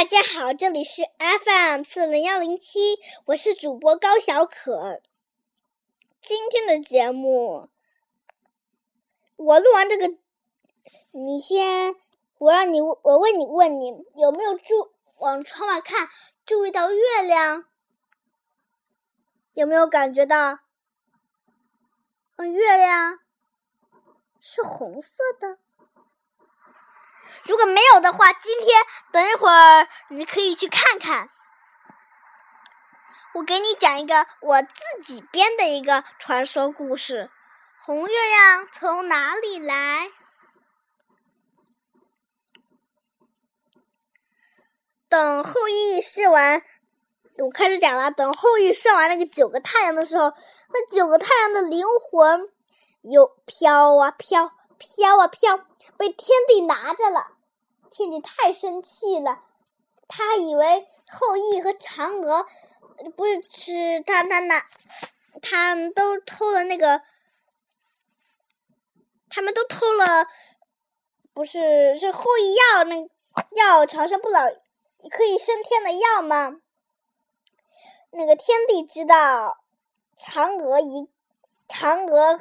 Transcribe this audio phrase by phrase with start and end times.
[0.00, 5.02] 大家好，这里是 FM 四零幺零七，我是主播高小可。
[6.22, 7.68] 今天的节目，
[9.36, 10.16] 我录完这个，
[11.10, 11.94] 你先，
[12.38, 16.08] 我让你，我问你，问你有没有注往窗外看，
[16.46, 17.66] 注意到月亮？
[19.52, 20.60] 有没有感觉到，
[22.36, 23.18] 嗯，月亮
[24.40, 25.58] 是红色的？
[27.44, 31.30] 如果没有的话，今天等一会儿你可以去看看。
[33.34, 37.30] 我给你讲一个我自己编的一个传说故事：
[37.78, 40.10] 红月亮从哪里来？
[45.08, 46.62] 等后羿射完，
[47.38, 48.10] 我开始讲了。
[48.10, 50.32] 等后羿射完那个九个太阳的时候，
[50.72, 52.48] 那九个太阳的灵魂
[53.02, 54.52] 又飘啊飘。
[54.80, 55.58] 飘啊飘，
[55.98, 57.36] 被天帝拿着了。
[57.90, 59.42] 天帝太生气了，
[60.08, 62.46] 他以为后羿和嫦娥
[63.14, 64.64] 不是是他他拿，
[65.42, 67.02] 他都偷了那个，
[69.28, 70.26] 他们都偷了，
[71.34, 73.08] 不是是后羿要那
[73.52, 74.46] 要长生不老
[75.10, 76.56] 可以升天的药吗？
[78.12, 79.58] 那个天帝知道
[80.16, 81.10] 嫦娥一
[81.68, 82.40] 嫦娥。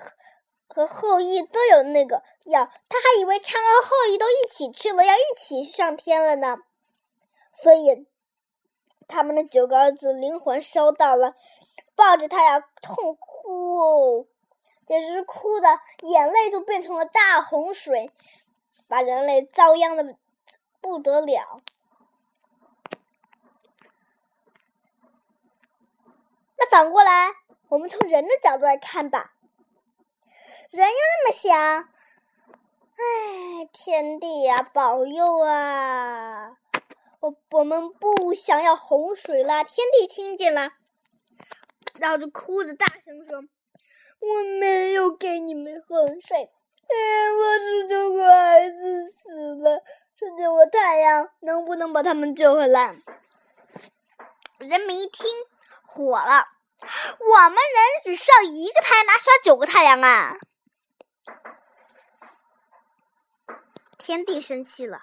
[0.69, 6.59] 和后羿都有那个药，他还以为嫦娥、后羿都一起吃了，要一起上天了呢。
[7.51, 8.07] 所以，
[9.07, 11.33] 他们的九个儿子灵魂收到了，
[11.95, 14.27] 抱着他呀痛哭，
[14.85, 18.11] 简直是哭的眼泪都变成了大洪水，
[18.87, 20.15] 把人类遭殃的
[20.79, 21.61] 不得了。
[26.57, 27.31] 那反过来，
[27.69, 29.33] 我们从人的角度来看吧。
[30.71, 31.89] 人又那么想，
[32.95, 36.51] 哎，天帝呀，保佑啊！
[37.21, 39.63] 我我们不想要洪水了。
[39.63, 40.73] 天帝听见了，
[41.97, 43.37] 然后就哭着大声说
[44.21, 49.81] ：“我没有给你们洪水，哎，我是九个孩子死了，
[50.15, 52.95] 这九个太阳能不能把他们救回来？”
[54.59, 55.31] 人民一听，
[55.81, 56.45] 火了
[57.19, 60.37] ：“我们人只需要一个太阳，哪需要九个太阳啊？”
[63.99, 65.01] 天帝生气了，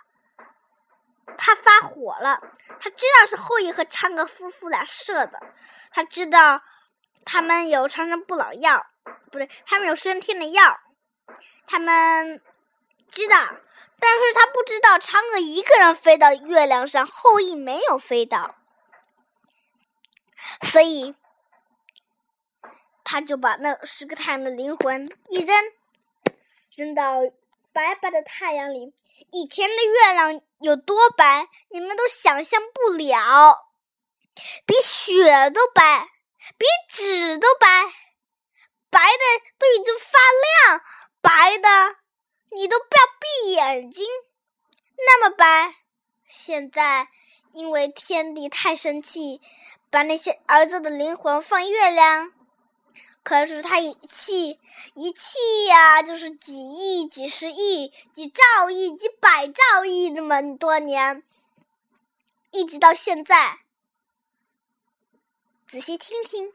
[1.37, 2.41] 他发火了。
[2.81, 5.39] 他知道是后羿和嫦娥夫妇俩射的，
[5.91, 6.63] 他知道
[7.25, 8.87] 他们有长生不老药，
[9.31, 10.81] 不对，他们有升天的药。
[11.67, 12.43] 他们
[13.11, 13.37] 知道，
[14.01, 18.57] 但是他不知道嫦娥一个人飞到月亮上，后羿没有飞到，
[20.63, 21.15] 所以
[23.05, 25.57] 他就把那十个太阳的灵魂一扔，
[26.75, 27.21] 扔到。
[27.77, 28.95] 白白的太阳里，
[29.33, 33.69] 以前的月亮有多白，你们都想象不了，
[34.65, 36.09] 比雪都白，
[36.57, 37.69] 比纸都白，
[38.89, 40.19] 白的都已经发
[40.71, 40.81] 亮，
[41.21, 41.69] 白的
[42.53, 44.07] 你都不要闭眼睛，
[44.97, 45.75] 那么白。
[46.27, 47.09] 现在
[47.53, 49.43] 因为天帝太生气，
[49.91, 52.33] 把那些儿子的灵魂放月亮。
[53.27, 54.61] 可是他一气
[54.95, 61.25] 一气呀，就是几亿、几十亿、几兆亿、几百兆亿这么多年，
[62.53, 63.59] 一直到现在。
[65.67, 66.53] 仔细听听，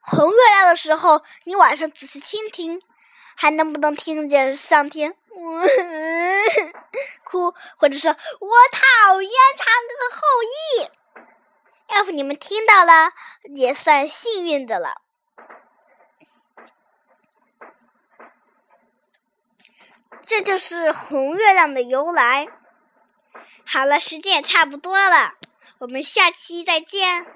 [0.00, 2.80] 红月亮的时候，你晚上仔细听听，
[3.36, 5.16] 还能不能听见上天
[7.24, 9.64] 哭，或者说我讨厌嫦
[9.98, 10.20] 娥后
[10.84, 10.92] 羿？
[11.88, 13.10] 要是你们听到了，
[13.56, 15.02] 也算幸运的了。
[20.26, 22.48] 这就是红月亮的由来。
[23.64, 25.34] 好了，时间也差不多了，
[25.78, 27.26] 我们下期再见。